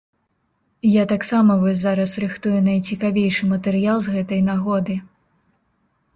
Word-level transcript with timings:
Я 0.91 1.03
таксама 1.11 1.57
вось 1.63 1.77
зараз 1.81 2.15
рыхтую 2.23 2.55
найцікавейшы 2.69 3.43
матэрыял 3.53 3.97
з 4.09 4.17
гэтай 4.17 4.41
нагоды. 4.51 4.99